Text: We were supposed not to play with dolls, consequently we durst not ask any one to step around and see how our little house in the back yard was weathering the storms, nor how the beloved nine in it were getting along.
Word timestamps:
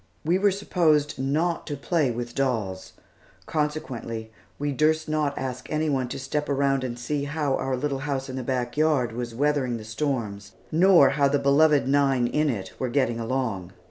We 0.25 0.39
were 0.39 0.49
supposed 0.49 1.19
not 1.19 1.67
to 1.67 1.77
play 1.77 2.09
with 2.09 2.33
dolls, 2.33 2.93
consequently 3.45 4.31
we 4.57 4.71
durst 4.71 5.07
not 5.07 5.37
ask 5.37 5.69
any 5.71 5.91
one 5.91 6.07
to 6.07 6.17
step 6.17 6.49
around 6.49 6.83
and 6.83 6.97
see 6.97 7.25
how 7.25 7.53
our 7.57 7.77
little 7.77 7.99
house 7.99 8.27
in 8.27 8.35
the 8.35 8.41
back 8.41 8.75
yard 8.77 9.11
was 9.11 9.35
weathering 9.35 9.77
the 9.77 9.83
storms, 9.85 10.53
nor 10.71 11.11
how 11.11 11.27
the 11.27 11.37
beloved 11.37 11.87
nine 11.87 12.25
in 12.25 12.49
it 12.49 12.73
were 12.79 12.89
getting 12.89 13.19
along. 13.19 13.73